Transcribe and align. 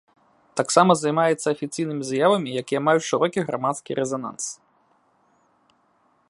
Таксама 0.59 0.93
займаецца 1.01 1.43
афіцыйнымі 1.55 2.03
заявамі, 2.11 2.49
якія 2.63 2.81
маюць 2.87 3.07
шырокі 3.09 3.39
грамадскі 3.51 3.91
рэзананс. 4.01 4.49